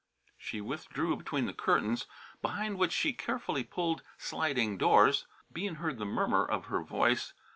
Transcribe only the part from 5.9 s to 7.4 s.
the murmur of her voice.